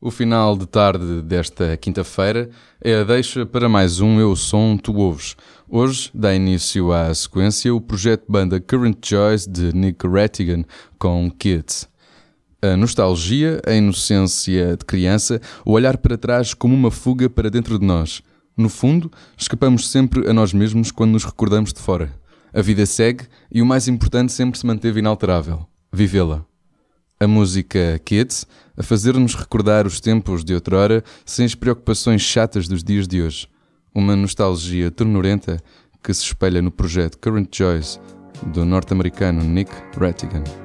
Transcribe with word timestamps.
O 0.00 0.10
final 0.10 0.56
de 0.56 0.66
tarde 0.66 1.22
desta 1.22 1.76
quinta-feira 1.76 2.50
é 2.80 2.96
a 2.96 3.04
deixa 3.04 3.46
para 3.46 3.68
mais 3.68 4.00
um 4.00 4.20
Eu 4.20 4.36
Som 4.36 4.76
Tu 4.76 4.92
Ouves. 4.94 5.34
Hoje 5.68 6.10
dá 6.12 6.34
início 6.34 6.92
à 6.92 7.14
sequência 7.14 7.74
o 7.74 7.80
projeto 7.80 8.24
banda 8.28 8.60
Current 8.60 8.98
Joys 9.02 9.46
de 9.46 9.74
Nick 9.74 10.06
Rattigan 10.06 10.64
com 10.98 11.30
Kids. 11.30 11.88
A 12.60 12.76
nostalgia, 12.76 13.62
a 13.66 13.72
inocência 13.72 14.76
de 14.76 14.84
criança, 14.84 15.40
o 15.64 15.72
olhar 15.72 15.96
para 15.96 16.18
trás 16.18 16.52
como 16.52 16.74
uma 16.74 16.90
fuga 16.90 17.30
para 17.30 17.50
dentro 17.50 17.78
de 17.78 17.86
nós. 17.86 18.22
No 18.56 18.68
fundo, 18.68 19.10
escapamos 19.38 19.90
sempre 19.90 20.28
a 20.28 20.34
nós 20.34 20.52
mesmos 20.52 20.90
quando 20.90 21.12
nos 21.12 21.24
recordamos 21.24 21.72
de 21.72 21.80
fora. 21.80 22.12
A 22.52 22.60
vida 22.60 22.84
segue 22.84 23.26
e 23.50 23.62
o 23.62 23.66
mais 23.66 23.88
importante 23.88 24.32
sempre 24.32 24.58
se 24.58 24.66
manteve 24.66 25.00
inalterável: 25.00 25.66
vivê-la. 25.92 26.44
A 27.20 27.28
música 27.28 28.00
Kids 28.04 28.46
a 28.76 28.82
fazer-nos 28.82 29.34
recordar 29.34 29.86
os 29.86 30.00
tempos 30.00 30.44
de 30.44 30.52
outrora 30.52 31.02
sem 31.24 31.44
as 31.44 31.54
preocupações 31.54 32.22
chatas 32.22 32.66
dos 32.66 32.82
dias 32.82 33.06
de 33.06 33.22
hoje. 33.22 33.48
Uma 33.94 34.16
nostalgia 34.16 34.90
ternurenta 34.90 35.62
que 36.02 36.12
se 36.12 36.22
espelha 36.22 36.60
no 36.60 36.72
projeto 36.72 37.18
Current 37.18 37.56
Joys 37.56 38.00
do 38.52 38.64
norte-americano 38.64 39.42
Nick 39.44 39.72
Rattigan. 39.96 40.63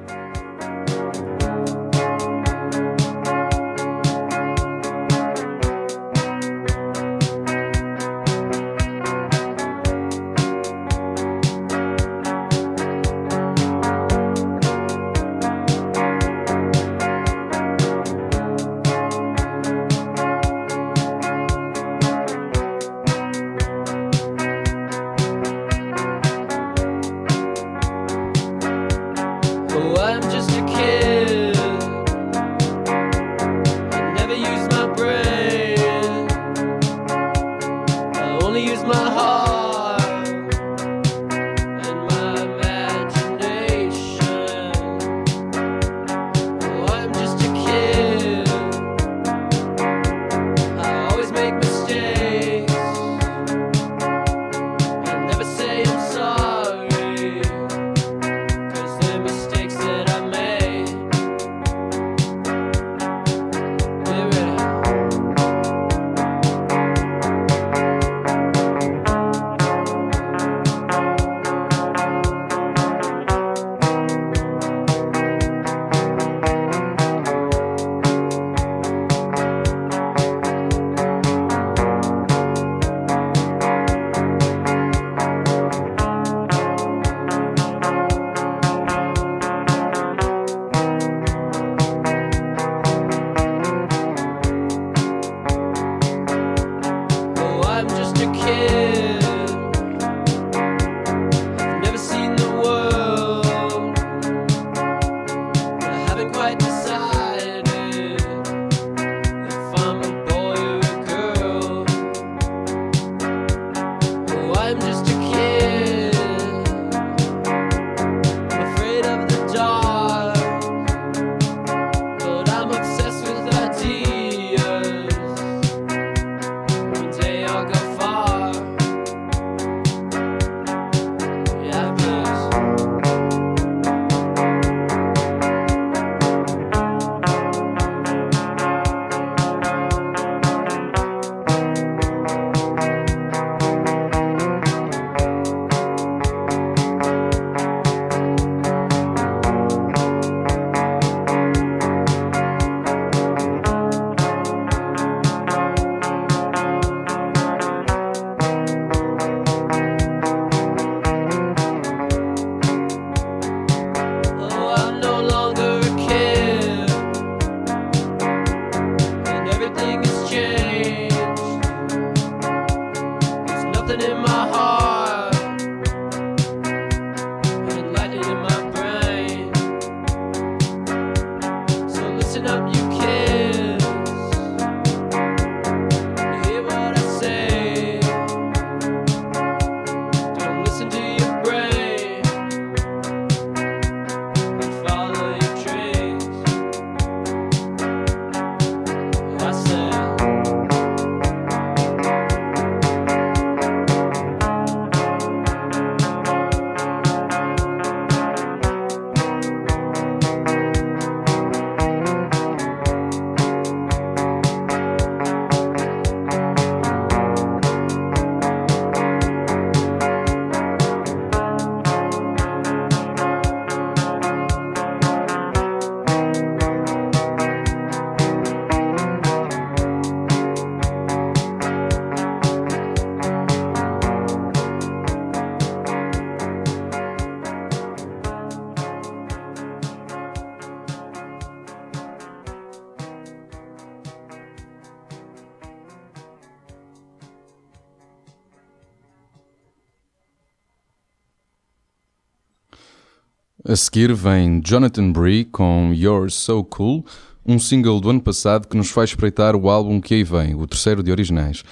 A 253.70 253.76
seguir 253.76 254.12
vem 254.12 254.60
Jonathan 254.66 255.12
Bree 255.12 255.44
com 255.44 255.94
You're 255.94 256.28
So 256.28 256.64
Cool, 256.64 257.06
um 257.46 257.56
single 257.56 258.00
do 258.00 258.10
ano 258.10 258.20
passado 258.20 258.66
que 258.66 258.76
nos 258.76 258.90
faz 258.90 259.10
espreitar 259.10 259.54
o 259.54 259.70
álbum 259.70 260.00
que 260.00 260.12
aí 260.12 260.24
vem, 260.24 260.56
o 260.56 260.66
terceiro 260.66 261.04
de 261.04 261.12
originais. 261.12 261.62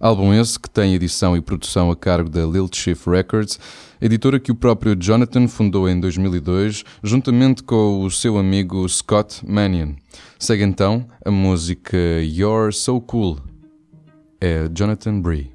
Álbum 0.00 0.34
esse 0.34 0.58
que 0.58 0.68
tem 0.68 0.96
edição 0.96 1.36
e 1.36 1.40
produção 1.40 1.92
a 1.92 1.96
cargo 1.96 2.28
da 2.28 2.44
Lil 2.44 2.68
Chief 2.72 3.06
Records, 3.06 3.60
editora 4.02 4.40
que 4.40 4.50
o 4.50 4.56
próprio 4.56 4.96
Jonathan 5.00 5.46
fundou 5.46 5.88
em 5.88 6.00
2002, 6.00 6.82
juntamente 7.04 7.62
com 7.62 8.02
o 8.02 8.10
seu 8.10 8.36
amigo 8.36 8.88
Scott 8.88 9.40
Mannion. 9.48 9.92
Segue 10.36 10.64
então 10.64 11.06
a 11.24 11.30
música 11.30 11.96
You're 12.20 12.72
So 12.72 13.00
Cool. 13.00 13.38
É 14.40 14.68
Jonathan 14.74 15.20
Bree. 15.20 15.53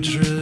a. 0.00 0.37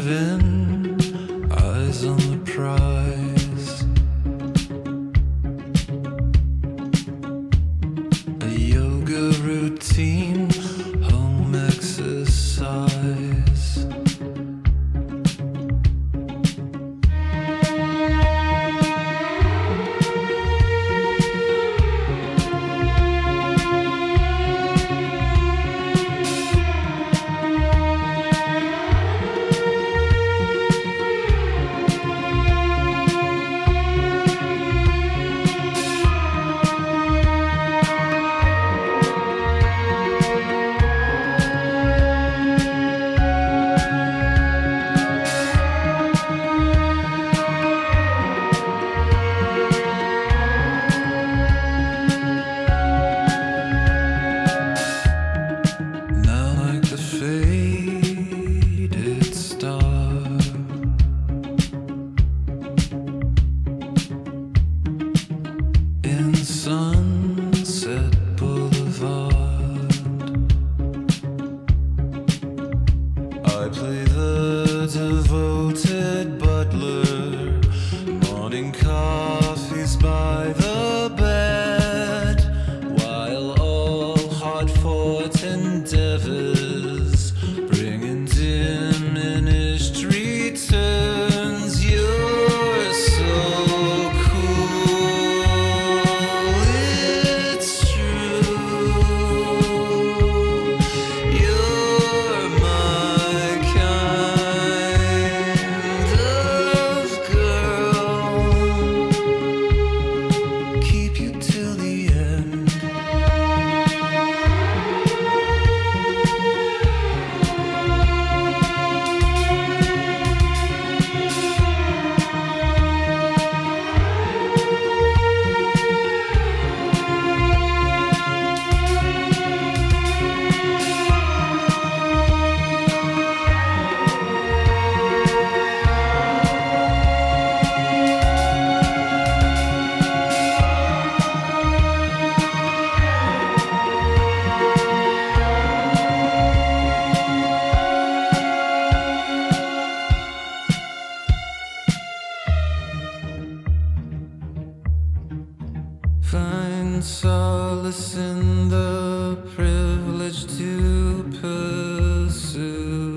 find 156.96 157.04
solace 157.04 158.16
in 158.16 158.70
the 158.70 159.36
privilege 159.54 160.46
to 160.56 161.24
pursue. 161.42 163.14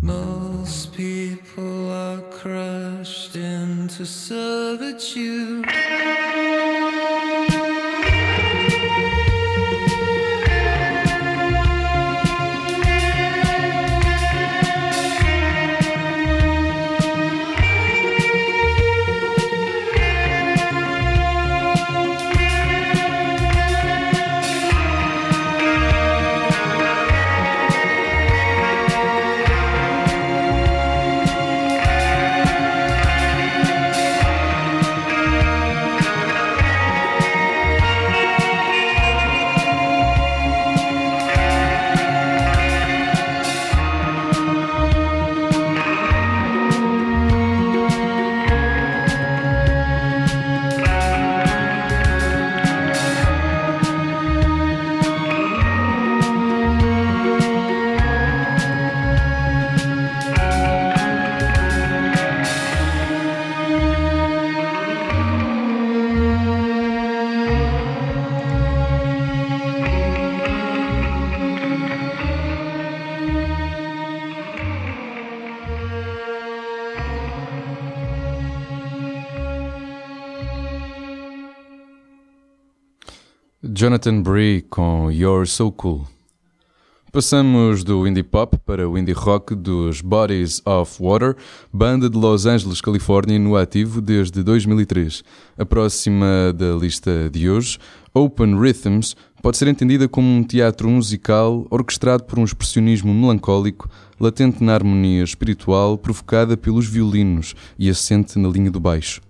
Most 0.00 0.92
people 0.94 1.90
are 1.90 2.20
crushed 2.30 3.34
into 3.34 4.06
servitude. 4.06 5.87
Jonathan 83.78 84.20
Bree 84.20 84.62
com 84.62 85.08
You're 85.08 85.46
So 85.46 85.70
Cool. 85.70 86.04
Passamos 87.12 87.84
do 87.84 88.08
indie 88.08 88.24
pop 88.24 88.58
para 88.66 88.88
o 88.88 88.98
indie 88.98 89.12
rock 89.12 89.54
dos 89.54 90.00
Bodies 90.00 90.60
of 90.66 91.00
Water, 91.00 91.36
banda 91.72 92.10
de 92.10 92.18
Los 92.18 92.44
Angeles, 92.44 92.80
Califórnia, 92.80 93.38
no 93.38 93.54
ativo 93.54 94.00
desde 94.00 94.42
2003. 94.42 95.22
A 95.56 95.64
próxima 95.64 96.52
da 96.52 96.74
lista 96.74 97.30
de 97.30 97.48
hoje, 97.48 97.78
Open 98.12 98.58
Rhythms, 98.58 99.14
pode 99.40 99.56
ser 99.56 99.68
entendida 99.68 100.08
como 100.08 100.26
um 100.26 100.42
teatro 100.42 100.90
musical 100.90 101.64
orquestrado 101.70 102.24
por 102.24 102.40
um 102.40 102.44
expressionismo 102.44 103.14
melancólico, 103.14 103.88
latente 104.18 104.64
na 104.64 104.74
harmonia 104.74 105.22
espiritual 105.22 105.96
provocada 105.96 106.56
pelos 106.56 106.88
violinos 106.88 107.54
e 107.78 107.88
assente 107.88 108.40
na 108.40 108.48
linha 108.48 108.72
do 108.72 108.80
baixo. 108.80 109.20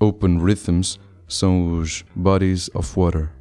Open 0.00 0.44
Rhythms 0.44 0.98
são 1.28 1.78
os 1.78 2.04
Bodies 2.16 2.68
of 2.74 2.92
Water. 2.98 3.35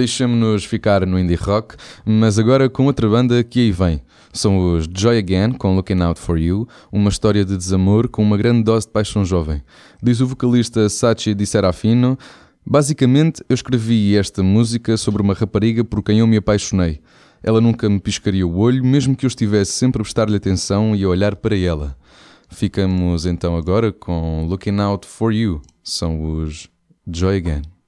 Deixamos-nos 0.00 0.64
ficar 0.64 1.04
no 1.04 1.18
indie 1.18 1.34
rock, 1.34 1.76
mas 2.06 2.38
agora 2.38 2.70
com 2.70 2.86
outra 2.86 3.06
banda 3.06 3.44
que 3.44 3.60
aí 3.60 3.70
vem. 3.70 4.00
São 4.32 4.72
os 4.72 4.88
Joy 4.96 5.18
Again 5.18 5.52
com 5.52 5.76
Looking 5.76 6.00
Out 6.00 6.18
For 6.18 6.38
You, 6.38 6.66
uma 6.90 7.10
história 7.10 7.44
de 7.44 7.54
desamor 7.54 8.08
com 8.08 8.22
uma 8.22 8.38
grande 8.38 8.62
dose 8.62 8.86
de 8.86 8.92
paixão 8.94 9.26
jovem. 9.26 9.62
Diz 10.02 10.22
o 10.22 10.26
vocalista 10.26 10.88
Sachi 10.88 11.34
Di 11.34 11.44
Serafino, 11.44 12.18
basicamente 12.64 13.44
eu 13.46 13.52
escrevi 13.52 14.16
esta 14.16 14.42
música 14.42 14.96
sobre 14.96 15.20
uma 15.20 15.34
rapariga 15.34 15.84
por 15.84 16.02
quem 16.02 16.20
eu 16.20 16.26
me 16.26 16.38
apaixonei. 16.38 17.02
Ela 17.42 17.60
nunca 17.60 17.86
me 17.86 18.00
piscaria 18.00 18.46
o 18.46 18.56
olho, 18.56 18.82
mesmo 18.82 19.14
que 19.14 19.26
eu 19.26 19.28
estivesse 19.28 19.72
sempre 19.72 20.00
a 20.00 20.02
prestar-lhe 20.02 20.34
atenção 20.34 20.96
e 20.96 21.04
a 21.04 21.08
olhar 21.10 21.36
para 21.36 21.54
ela. 21.58 21.94
Ficamos 22.48 23.26
então 23.26 23.54
agora 23.54 23.92
com 23.92 24.46
Looking 24.48 24.80
Out 24.80 25.06
for 25.06 25.30
You, 25.30 25.60
são 25.84 26.38
os 26.38 26.70
Joy 27.06 27.36
Again. 27.36 27.79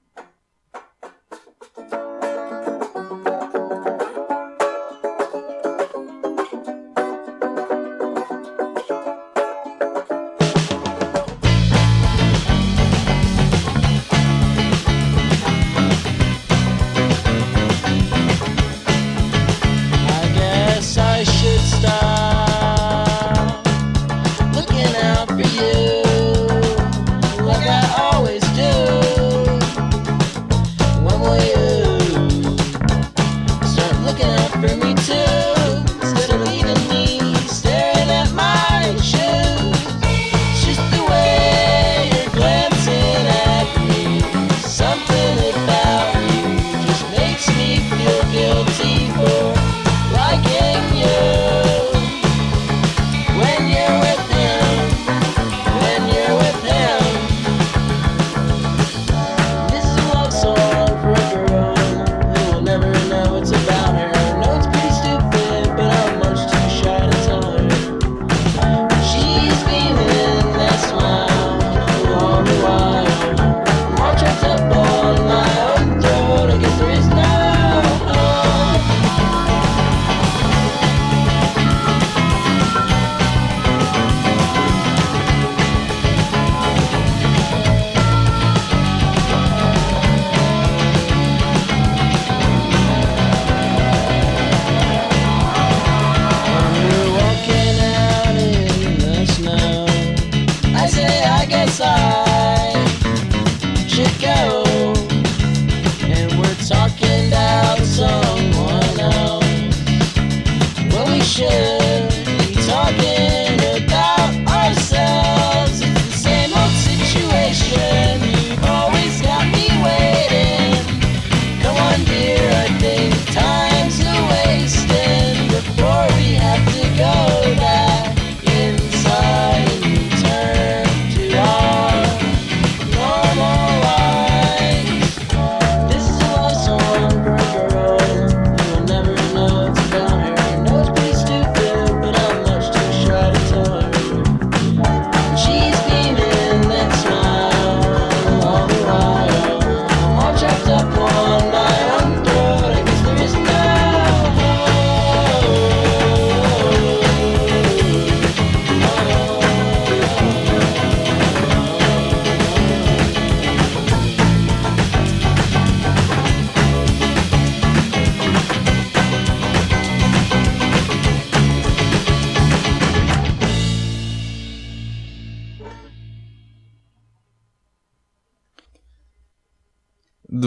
De 111.35 111.82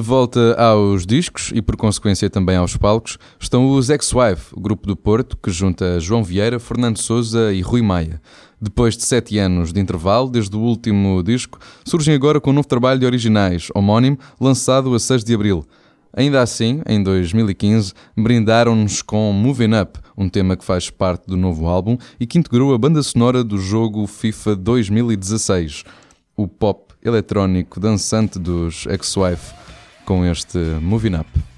volta 0.06 0.54
aos 0.54 1.04
discos 1.04 1.50
e 1.52 1.60
por 1.60 1.76
consequência 1.76 2.30
também 2.30 2.56
aos 2.56 2.76
palcos, 2.76 3.18
estão 3.40 3.72
os 3.72 3.90
Ex-Wife, 3.90 4.54
o 4.54 4.60
grupo 4.60 4.86
do 4.86 4.96
Porto 4.96 5.36
que 5.36 5.50
junta 5.50 5.98
João 5.98 6.22
Vieira, 6.22 6.60
Fernando 6.60 6.96
Souza 6.98 7.52
e 7.52 7.60
Rui 7.60 7.82
Maia. 7.82 8.22
Depois 8.60 8.96
de 8.96 9.04
sete 9.04 9.36
anos 9.36 9.72
de 9.72 9.80
intervalo, 9.80 10.30
desde 10.30 10.56
o 10.56 10.60
último 10.60 11.22
disco, 11.24 11.58
surgem 11.84 12.14
agora 12.14 12.40
com 12.40 12.50
um 12.50 12.52
novo 12.52 12.68
trabalho 12.68 13.00
de 13.00 13.04
originais, 13.04 13.66
homónimo, 13.74 14.16
lançado 14.40 14.94
a 14.94 15.00
6 15.00 15.24
de 15.24 15.34
abril. 15.34 15.66
Ainda 16.16 16.40
assim, 16.40 16.80
em 16.88 17.02
2015, 17.02 17.92
brindaram-nos 18.16 19.02
com 19.02 19.32
Moving 19.32 19.74
Up, 19.82 19.98
um 20.16 20.28
tema 20.28 20.56
que 20.56 20.64
faz 20.64 20.88
parte 20.88 21.26
do 21.26 21.36
novo 21.36 21.66
álbum 21.66 21.98
e 22.18 22.26
que 22.26 22.38
integrou 22.38 22.72
a 22.72 22.78
banda 22.78 23.02
sonora 23.02 23.42
do 23.42 23.58
jogo 23.58 24.06
FIFA 24.06 24.54
2016, 24.54 25.82
o 26.36 26.46
pop 26.46 26.94
eletrónico 27.04 27.80
dançante 27.80 28.38
dos 28.38 28.86
Ex-Wife 28.86 29.65
com 30.06 30.24
este 30.24 30.58
Moving 30.80 31.14
Up. 31.14 31.55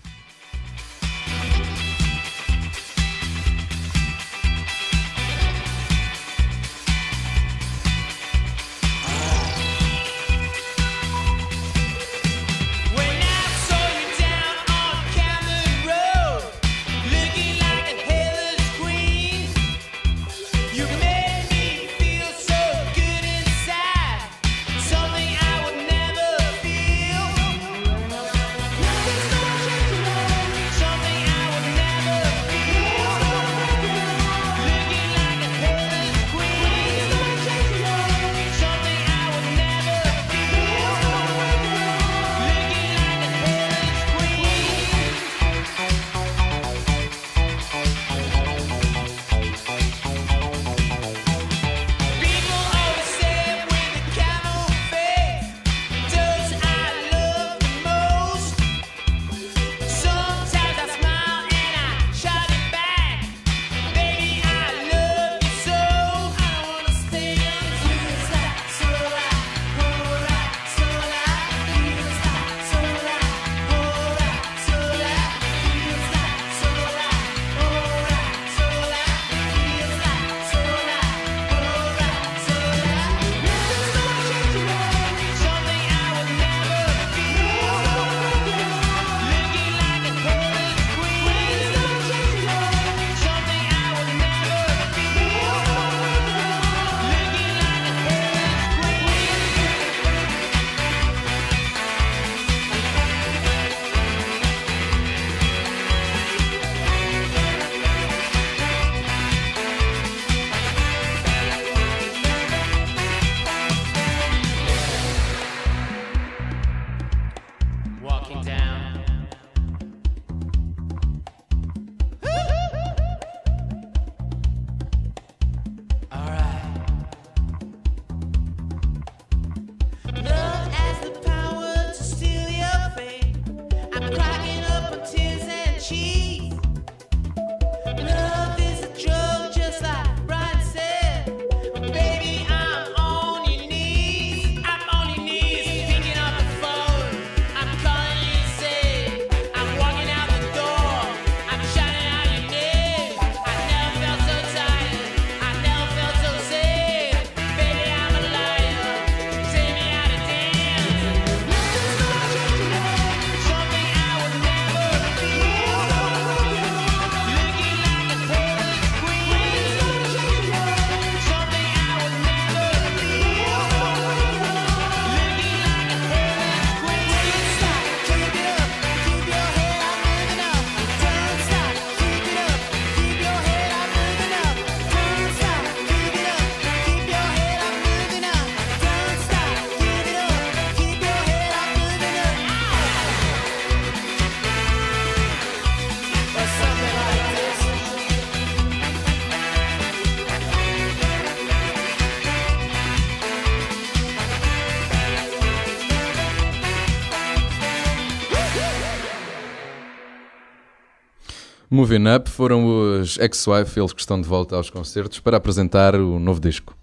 Moving 211.78 212.12
Up 212.12 212.28
foram 212.28 212.66
os 213.00 213.16
ex-wife, 213.20 213.78
eles 213.78 213.92
que 213.92 214.00
estão 214.00 214.20
de 214.20 214.26
volta 214.26 214.56
aos 214.56 214.68
concertos 214.68 215.20
para 215.20 215.36
apresentar 215.36 215.94
o 215.94 216.18
novo 216.18 216.40
disco. 216.40 216.76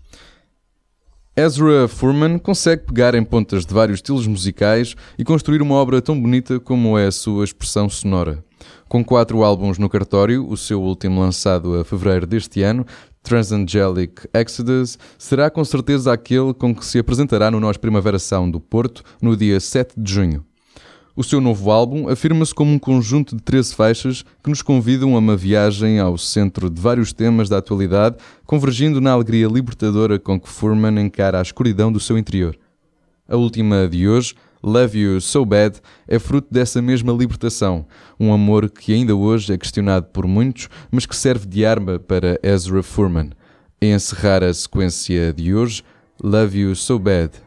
Ezra 1.36 1.86
Furman 1.90 2.38
consegue 2.38 2.86
pegar 2.86 3.14
em 3.14 3.22
pontas 3.22 3.66
de 3.66 3.74
vários 3.74 3.98
estilos 3.98 4.26
musicais 4.26 4.96
e 5.20 5.26
construir 5.26 5.62
uma 5.62 5.76
obra 5.76 6.02
tão 6.02 6.18
bonita 6.18 6.62
como 6.62 6.98
é 6.98 7.08
a 7.08 7.12
sua 7.12 7.44
expressão 7.44 7.90
sonora. 7.90 8.42
Com 8.88 9.04
quatro 9.04 9.44
álbuns 9.44 9.78
no 9.78 9.90
cartório, 9.90 10.50
o 10.50 10.56
seu 10.56 10.82
último 10.82 11.20
lançado 11.20 11.78
a 11.78 11.84
fevereiro 11.84 12.26
deste 12.26 12.62
ano, 12.62 12.86
Transangelic 13.22 14.30
Exodus, 14.34 14.98
será 15.18 15.50
com 15.50 15.66
certeza 15.66 16.14
aquele 16.14 16.54
com 16.54 16.74
que 16.74 16.86
se 16.86 17.00
apresentará 17.00 17.52
no 17.52 17.60
Nós 17.60 17.76
Primavera 17.76 18.18
Sound 18.18 18.54
do 18.54 18.62
Porto 18.62 19.04
no 19.22 19.36
dia 19.36 19.60
7 19.60 19.94
de 19.98 20.14
junho. 20.14 20.46
O 21.18 21.24
seu 21.24 21.40
novo 21.40 21.72
álbum 21.72 22.10
afirma-se 22.10 22.54
como 22.54 22.74
um 22.74 22.78
conjunto 22.78 23.38
de 23.38 23.42
13 23.42 23.74
faixas 23.74 24.26
que 24.44 24.50
nos 24.50 24.62
convidam 24.62 25.16
a 25.16 25.20
uma 25.20 25.38
viagem 25.38 25.98
ao 25.98 26.18
centro 26.18 26.70
de 26.70 26.82
vários 26.82 27.14
temas 27.14 27.48
da 27.48 27.58
atualidade, 27.58 28.18
convergindo 28.46 29.00
na 29.00 29.14
alegria 29.14 29.48
libertadora 29.48 30.20
com 30.20 30.38
que 30.38 30.50
Furman 30.50 31.00
encara 31.00 31.40
a 31.40 31.42
escuridão 31.42 31.90
do 31.90 32.02
seu 32.02 32.18
interior. 32.18 32.58
A 33.30 33.38
última 33.38 33.88
de 33.88 34.10
hoje, 34.10 34.36
Love 34.62 35.00
You 35.00 35.22
So 35.22 35.46
Bad, 35.46 35.80
é 36.06 36.20
fruto 36.20 36.50
dessa 36.52 36.82
mesma 36.82 37.14
libertação, 37.14 37.86
um 38.20 38.34
amor 38.34 38.70
que 38.70 38.94
ainda 38.94 39.16
hoje 39.16 39.54
é 39.54 39.58
questionado 39.58 40.08
por 40.08 40.28
muitos, 40.28 40.68
mas 40.92 41.06
que 41.06 41.16
serve 41.16 41.48
de 41.48 41.66
arma 41.66 41.98
para 41.98 42.38
Ezra 42.44 42.84
Furman. 42.84 43.30
A 43.82 43.86
encerrar 43.86 44.44
a 44.44 44.54
sequência 44.54 45.32
de 45.32 45.56
hoje, 45.56 45.82
Love 46.22 46.60
You 46.60 46.76
So 46.76 47.00
Bad, 47.00 47.45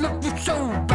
love 0.00 0.24
you 0.24 0.36
so 0.38 0.54
bad. 0.88 0.93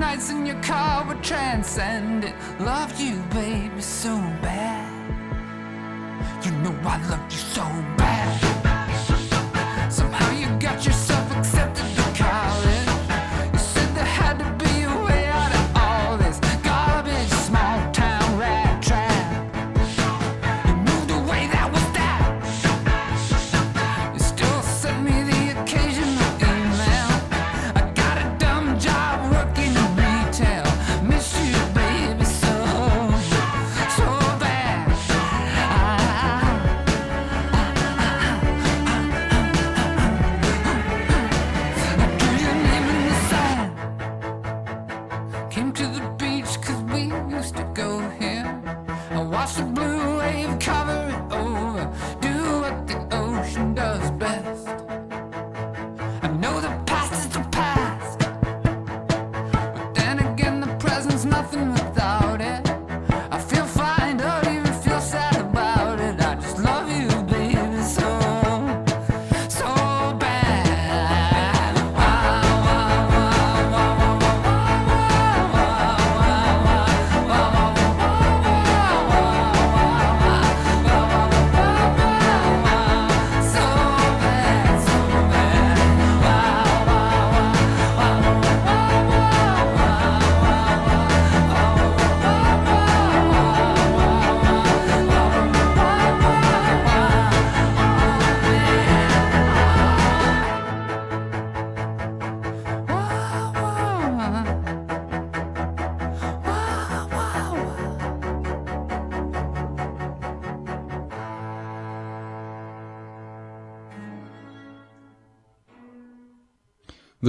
nights 0.00 0.30
in 0.30 0.46
your 0.46 0.60
car 0.62 1.06
were 1.06 1.22
transcendent. 1.22 2.34
Loved 2.58 2.98
you, 2.98 3.16
baby, 3.30 3.82
so 3.82 4.16
bad. 4.40 4.88
You 6.42 6.52
know 6.62 6.74
I 6.82 6.96
loved 7.10 7.30
you 7.30 7.38
so 7.38 7.62
bad. 7.62 7.99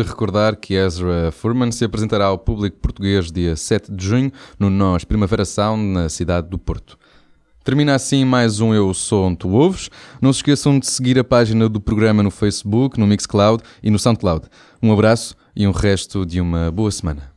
De 0.03 0.09
recordar 0.09 0.55
que 0.55 0.73
Ezra 0.73 1.31
Furman 1.31 1.71
se 1.71 1.85
apresentará 1.85 2.25
ao 2.25 2.37
público 2.37 2.77
português 2.77 3.31
dia 3.31 3.55
7 3.55 3.91
de 3.91 4.05
junho 4.05 4.31
no 4.57 4.69
Nós 4.69 5.03
Primavera 5.03 5.45
Sound, 5.45 5.83
na 5.83 6.09
cidade 6.09 6.49
do 6.49 6.57
Porto. 6.57 6.97
Termina 7.63 7.93
assim 7.93 8.25
mais 8.25 8.59
um 8.59 8.73
Eu 8.73 8.93
Sou 8.93 9.25
Onde 9.25 9.37
Tu 9.37 9.49
Ouves. 9.49 9.89
Não 10.19 10.33
se 10.33 10.39
esqueçam 10.39 10.79
de 10.79 10.87
seguir 10.87 11.19
a 11.19 11.23
página 11.23 11.69
do 11.69 11.79
programa 11.79 12.23
no 12.23 12.31
Facebook, 12.31 12.99
no 12.99 13.05
Mixcloud 13.05 13.63
e 13.83 13.91
no 13.91 13.99
Soundcloud. 13.99 14.47
Um 14.81 14.91
abraço 14.91 15.35
e 15.55 15.67
um 15.67 15.71
resto 15.71 16.25
de 16.25 16.41
uma 16.41 16.71
boa 16.71 16.89
semana. 16.89 17.31